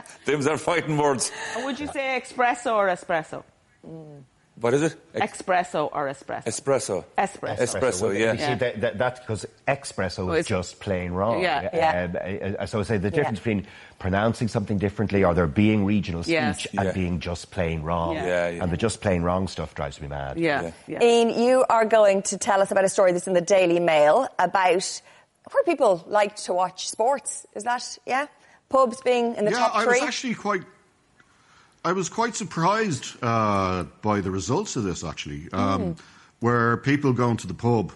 Them's 0.24 0.46
are 0.46 0.56
fighting 0.56 0.96
words. 0.96 1.30
Would 1.58 1.78
you 1.78 1.86
say 1.88 2.18
espresso 2.20 2.74
or 2.74 2.88
espresso? 2.88 3.44
Mm. 3.86 4.22
What 4.60 4.72
is 4.72 4.82
it? 4.82 4.96
Espresso 5.14 5.90
or 5.92 6.06
espresso? 6.06 6.44
Espresso. 6.44 7.04
Espresso. 7.18 7.58
Espresso, 7.58 8.16
yeah. 8.18 8.32
You 8.34 8.38
see, 8.38 8.54
that, 8.54 8.80
that, 8.82 8.98
that's 8.98 9.18
because 9.20 9.46
espresso 9.66 10.26
Well, 10.26 10.36
is 10.36 10.46
just 10.46 10.78
plain 10.78 11.10
wrong. 11.10 11.42
Yeah. 11.42 11.68
Yeah. 11.72 12.52
Uh, 12.58 12.62
uh, 12.62 12.66
so 12.66 12.78
I 12.78 12.82
say 12.84 12.98
the 12.98 13.10
difference 13.10 13.38
Yeah. 13.38 13.54
between 13.54 13.66
pronouncing 13.98 14.46
something 14.46 14.78
differently 14.78 15.24
or 15.24 15.34
there 15.34 15.48
being 15.48 15.84
regional 15.84 16.22
speech 16.22 16.34
Yes. 16.34 16.66
and 16.76 16.84
Yeah. 16.86 16.92
being 16.92 17.18
just 17.18 17.50
plain 17.50 17.82
wrong. 17.82 18.14
Yeah. 18.14 18.26
Yeah, 18.26 18.48
yeah. 18.50 18.62
And 18.62 18.70
the 18.70 18.76
just 18.76 19.00
plain 19.00 19.22
wrong 19.22 19.48
stuff 19.48 19.74
drives 19.74 20.00
me 20.00 20.06
mad. 20.06 20.38
Yeah, 20.38 20.70
yeah. 20.86 21.02
Ian, 21.02 21.30
you 21.30 21.64
are 21.68 21.84
going 21.84 22.22
to 22.22 22.38
tell 22.38 22.62
us 22.62 22.70
about 22.70 22.84
a 22.84 22.88
story 22.88 23.10
that's 23.10 23.26
in 23.26 23.34
the 23.34 23.40
Daily 23.40 23.80
Mail 23.80 24.28
about 24.38 25.00
where 25.50 25.64
people 25.64 26.04
like 26.06 26.36
to 26.36 26.52
watch 26.52 26.88
sports. 26.88 27.44
Is 27.56 27.64
that, 27.64 27.98
yeah? 28.06 28.26
Pubs 28.68 29.00
being 29.02 29.34
in 29.34 29.44
the 29.46 29.50
yeah, 29.50 29.58
top 29.58 29.74
I 29.76 29.82
three? 29.84 30.00
was 30.00 30.02
actually 30.02 30.34
quite. 30.34 30.62
I 31.84 31.92
was 31.92 32.08
quite 32.08 32.34
surprised 32.34 33.22
uh, 33.22 33.84
by 34.00 34.22
the 34.22 34.30
results 34.30 34.76
of 34.76 34.84
this, 34.84 35.04
actually, 35.04 35.52
um, 35.52 35.96
where 36.40 36.78
people 36.78 37.12
going 37.12 37.36
to 37.38 37.46
the 37.46 37.54
pub 37.54 37.92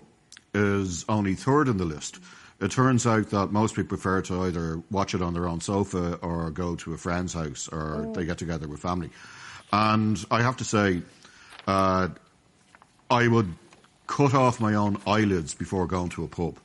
is 0.53 1.07
only 1.09 1.35
third 1.35 1.69
in 1.69 1.79
the 1.79 1.87
list. 1.87 2.19
It 2.61 2.71
turns 2.71 3.07
out 3.07 3.31
that 3.31 3.51
most 3.51 3.77
people 3.77 3.89
prefer 3.89 4.21
to 4.23 4.43
either 4.43 4.83
watch 4.91 5.15
it 5.15 5.23
on 5.23 5.33
their 5.33 5.49
own 5.49 5.61
sofa 5.61 6.17
or 6.17 6.51
go 6.51 6.75
to 6.77 6.93
a 6.93 6.99
friend's 6.99 7.33
house 7.33 7.69
or 7.69 8.11
they 8.15 8.27
get 8.27 8.37
together 8.37 8.69
with 8.69 8.81
family. 8.81 9.11
And 9.73 10.23
I 10.31 10.43
have 10.43 10.57
to 10.59 10.65
say, 10.65 11.03
uh, 11.67 12.09
I 13.11 13.29
would 13.29 13.55
cut 14.07 14.35
off 14.35 14.61
my 14.61 14.75
own 14.75 15.01
eyelids 15.07 15.55
before 15.55 15.87
going 15.87 16.11
to 16.11 16.25
a 16.25 16.29
pub 16.29 16.59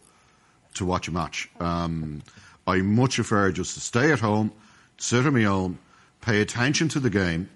to 0.76 0.86
watch 0.86 1.08
a 1.08 1.12
match. 1.12 1.50
Um, 1.60 2.24
I 2.66 2.78
much 2.78 3.16
prefer 3.16 3.52
just 3.52 3.76
to 3.76 3.80
stay 3.80 4.12
at 4.12 4.20
home, 4.20 4.52
sit 4.98 5.26
on 5.26 5.34
my 5.34 5.46
own, 5.46 5.78
pay 6.24 6.42
attention 6.42 6.88
to 6.90 7.00
the 7.00 7.10
game. 7.10 7.50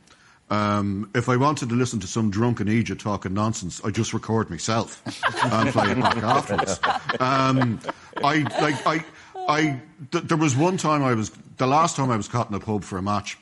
Um, 0.49 1.09
if 1.13 1.27
I 1.27 1.35
wanted 1.35 1.69
to 1.69 1.75
listen 1.75 1.99
to 1.99 2.07
some 2.07 2.29
drunken 2.31 2.69
Egypt 2.69 3.01
talking 3.01 3.33
nonsense, 3.33 3.81
I 3.83 3.91
just 3.91 4.13
record 4.13 4.49
myself 4.49 5.01
and 5.43 5.69
play 5.71 5.91
it 5.91 5.99
back 5.99 6.17
afterwards. 6.17 6.79
Um, 7.19 7.79
I 8.23 8.39
like 8.61 8.87
I 8.87 9.05
I 9.47 9.81
th- 10.11 10.23
there 10.25 10.37
was 10.37 10.55
one 10.55 10.77
time 10.77 11.03
I 11.03 11.13
was 11.15 11.31
the 11.57 11.67
last 11.67 11.95
time 11.97 12.11
I 12.11 12.17
was 12.17 12.27
caught 12.29 12.49
in 12.49 12.55
a 12.55 12.59
pub 12.61 12.83
for 12.83 12.97
a 12.97 13.01
match, 13.01 13.37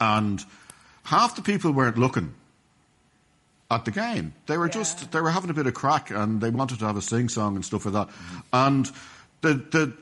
and 0.00 0.44
half 1.02 1.34
the 1.34 1.42
people 1.42 1.72
weren't 1.72 1.98
looking 1.98 2.34
at 3.70 3.84
the 3.84 3.90
game. 3.90 4.34
They 4.46 4.56
were 4.56 4.68
just 4.68 5.10
they 5.10 5.20
were 5.20 5.30
having 5.30 5.50
a 5.50 5.54
bit 5.54 5.66
of 5.66 5.74
crack 5.74 6.10
and 6.10 6.40
they 6.40 6.50
wanted 6.50 6.78
to 6.78 6.86
have 6.86 6.96
a 6.96 7.02
sing 7.02 7.28
song 7.28 7.56
and 7.56 7.64
stuff 7.64 7.86
like 7.86 7.94
that. 7.94 8.08
And 8.52 8.88
the 9.40 9.54
the 9.54 9.92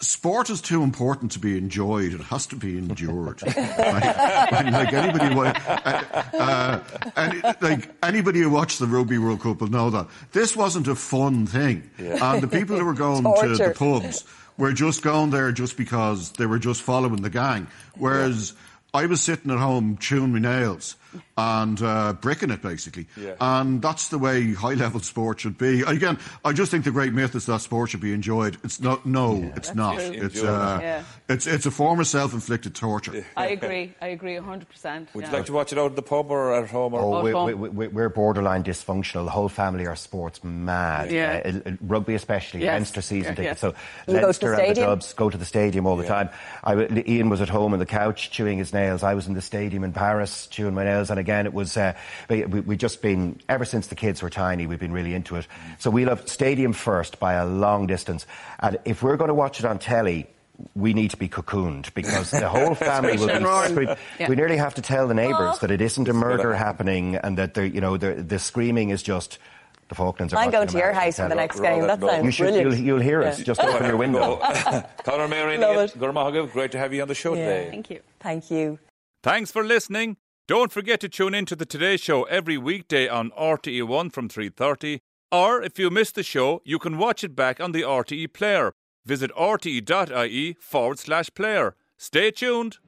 sport 0.00 0.50
is 0.50 0.60
too 0.60 0.82
important 0.82 1.32
to 1.32 1.38
be 1.38 1.56
enjoyed. 1.56 2.12
It 2.12 2.20
has 2.22 2.46
to 2.48 2.56
be 2.56 2.76
endured. 2.78 3.42
right? 3.46 4.48
And 4.52 4.72
like 4.72 4.92
anybody, 4.92 5.34
wa- 5.34 5.54
uh, 5.56 6.02
uh, 6.34 6.80
any, 7.16 7.40
like 7.60 7.90
anybody 8.02 8.40
who 8.40 8.50
watched 8.50 8.78
the 8.78 8.86
Rugby 8.86 9.18
World 9.18 9.40
Cup 9.40 9.60
will 9.60 9.68
know 9.68 9.90
that 9.90 10.08
this 10.32 10.54
wasn't 10.56 10.88
a 10.88 10.94
fun 10.94 11.46
thing. 11.46 11.90
And 11.98 12.42
the 12.42 12.48
people 12.48 12.76
who 12.78 12.84
were 12.84 12.94
going 12.94 13.22
to 13.24 13.48
the 13.56 13.74
pubs 13.76 14.24
were 14.58 14.72
just 14.72 15.02
going 15.02 15.30
there 15.30 15.52
just 15.52 15.76
because 15.76 16.32
they 16.32 16.46
were 16.46 16.58
just 16.58 16.82
following 16.82 17.22
the 17.22 17.30
gang. 17.30 17.66
Whereas 17.96 18.52
I 18.94 19.06
was 19.06 19.20
sitting 19.20 19.50
at 19.50 19.58
home 19.58 19.96
chewing 19.98 20.32
my 20.32 20.38
nails 20.38 20.96
and 21.36 21.80
uh, 21.82 22.12
bricking 22.14 22.50
it 22.50 22.62
basically. 22.62 23.06
Yeah. 23.16 23.34
And 23.40 23.80
that's 23.82 24.08
the 24.08 24.18
way 24.18 24.52
high 24.54 24.74
level 24.74 25.00
sport 25.00 25.40
should 25.40 25.58
be. 25.58 25.82
Again, 25.82 26.18
I 26.44 26.52
just 26.52 26.70
think 26.70 26.84
the 26.84 26.90
great 26.90 27.12
myth 27.12 27.34
is 27.34 27.46
that 27.46 27.60
sport 27.60 27.90
should 27.90 28.00
be 28.00 28.12
enjoyed. 28.12 28.56
It's 28.64 28.80
not. 28.80 29.04
No, 29.06 29.52
it's 29.56 29.74
not. 29.74 29.96
true. 29.96 30.10
It's 30.12 30.42
uh, 30.42 30.78
Yeah. 30.80 31.04
it's 31.28 31.46
it's 31.46 31.66
a 31.66 31.70
form 31.70 32.00
of 32.00 32.06
self 32.06 32.32
inflicted 32.32 32.74
torture. 32.74 33.24
I 33.36 33.48
agree. 33.48 33.94
I 34.00 34.08
agree 34.08 34.34
100%. 34.36 35.14
Would 35.14 35.22
yeah. 35.24 35.30
you 35.30 35.36
like 35.36 35.46
to 35.46 35.52
watch 35.52 35.72
it 35.72 35.78
out 35.78 35.90
at 35.90 35.96
the 35.96 36.02
pub 36.02 36.30
or 36.30 36.54
at 36.54 36.68
home? 36.70 36.94
Or? 36.94 37.00
Oh, 37.00 37.22
we, 37.22 37.30
home. 37.32 37.46
we, 37.60 37.68
we, 37.68 37.88
we're 37.88 38.08
borderline 38.08 38.64
dysfunctional. 38.64 39.24
The 39.24 39.30
whole 39.30 39.48
family 39.48 39.86
are 39.86 39.96
sports 39.96 40.42
mad. 40.42 41.10
Yeah. 41.10 41.60
Uh, 41.66 41.72
rugby, 41.80 42.14
especially 42.14 42.62
Yes. 42.62 42.72
Leinster 42.72 43.02
season 43.02 43.32
Yeah, 43.32 43.34
tickets. 43.52 43.62
yeah. 43.62 43.70
So 43.70 43.76
You 44.12 44.20
go 44.20 44.26
Leinster 44.26 44.52
and 44.52 44.60
the 44.60 44.64
stadium? 44.64 44.86
Dubs 44.88 45.12
go 45.12 45.30
to 45.30 45.36
the 45.38 45.44
stadium 45.44 45.86
all 45.86 45.96
the 45.96 46.06
time. 46.06 46.30
I, 46.64 46.74
Ian 47.06 47.28
was 47.28 47.40
at 47.40 47.48
home 47.48 47.72
on 47.72 47.78
the 47.78 47.86
couch 47.86 48.30
chewing 48.30 48.58
his 48.58 48.72
nails. 48.72 49.02
I 49.02 49.14
was 49.14 49.26
in 49.26 49.34
the 49.34 49.42
stadium 49.42 49.84
in 49.84 49.92
Paris 49.92 50.46
chewing 50.46 50.74
my 50.74 50.84
nails. 50.84 50.95
And 51.10 51.18
again, 51.20 51.46
it 51.46 51.52
was 51.54 51.76
uh, 51.76 51.94
we, 52.28 52.44
we, 52.44 52.60
we 52.60 52.76
just 52.76 53.02
been 53.02 53.40
ever 53.48 53.64
since 53.64 53.86
the 53.88 53.94
kids 53.94 54.22
were 54.22 54.30
tiny. 54.30 54.66
We've 54.66 54.78
been 54.80 54.92
really 54.92 55.14
into 55.14 55.36
it. 55.36 55.46
So 55.78 55.90
we 55.90 56.04
love 56.04 56.28
stadium 56.28 56.72
first 56.72 57.18
by 57.20 57.34
a 57.34 57.46
long 57.46 57.86
distance. 57.86 58.26
And 58.60 58.78
if 58.84 59.02
we're 59.02 59.16
going 59.16 59.28
to 59.28 59.34
watch 59.34 59.60
it 59.60 59.66
on 59.66 59.78
telly. 59.78 60.26
We 60.74 60.94
need 60.94 61.10
to 61.10 61.18
be 61.18 61.28
cocooned 61.28 61.92
because 61.92 62.30
the 62.30 62.48
whole 62.48 62.74
family 62.88 63.18
will 63.18 63.26
be 63.26 63.44
screaming. 63.68 63.96
Yeah. 64.18 64.28
We 64.30 64.36
nearly 64.36 64.56
have 64.56 64.74
to 64.76 64.80
tell 64.80 65.06
the 65.06 65.12
neighbours 65.12 65.58
that 65.58 65.70
it 65.70 65.82
isn't 65.82 66.08
a 66.08 66.14
murder 66.14 66.54
happening 66.54 67.14
and 67.16 67.36
that 67.36 67.52
the 67.52 67.68
you 67.68 67.82
know 67.82 67.98
the 67.98 68.14
the 68.14 68.38
screaming 68.38 68.88
is 68.88 69.02
just 69.02 69.38
the 69.90 69.94
Falklands 69.94 70.32
are. 70.32 70.38
I'm 70.38 70.50
going 70.50 70.66
to 70.68 70.78
your 70.78 70.94
house 70.94 71.16
for 71.16 71.28
the 71.28 71.34
next 71.34 71.60
game. 71.60 71.86
That 71.86 72.00
sounds 72.00 72.24
You 72.24 72.30
should. 72.30 72.44
brilliant. 72.44 72.70
You'll, 72.78 72.86
you'll 72.86 73.00
hear 73.00 73.22
us. 73.22 73.38
Yeah. 73.38 73.44
Just 73.44 73.60
open 73.60 73.86
your 73.86 73.96
window. 74.04 74.36
Conor 75.04 75.28
Marion, 75.28 75.60
Love 75.60 75.76
Ian 75.76 75.84
it. 75.84 75.98
Gurmahagov, 75.98 76.52
great 76.52 76.72
to 76.72 76.78
have 76.78 76.94
you 76.94 77.02
on 77.02 77.08
the 77.08 77.14
show 77.14 77.34
Yeah. 77.34 77.44
today. 77.44 77.70
Thank 77.70 77.90
you. 77.90 78.00
Thank 78.20 78.50
you. 78.50 78.78
Thanks 79.22 79.50
for 79.50 79.62
listening. 79.62 80.16
Don't 80.48 80.70
forget 80.70 81.00
to 81.00 81.08
tune 81.08 81.34
in 81.34 81.44
to 81.46 81.56
the 81.56 81.66
Today 81.66 81.96
Show 81.96 82.22
every 82.24 82.56
weekday 82.56 83.08
on 83.08 83.32
RTE1 83.32 84.12
from 84.12 84.28
3.30. 84.28 85.00
Or 85.32 85.60
if 85.60 85.76
you 85.76 85.90
missed 85.90 86.14
the 86.14 86.22
show, 86.22 86.62
you 86.64 86.78
can 86.78 86.98
watch 86.98 87.24
it 87.24 87.34
back 87.34 87.60
on 87.60 87.72
the 87.72 87.82
RTE 87.82 88.32
player. 88.32 88.70
Visit 89.04 89.32
rte.ie 89.32 90.56
forward 90.60 91.00
slash 91.00 91.30
player. 91.34 91.74
Stay 91.98 92.30
tuned. 92.30 92.78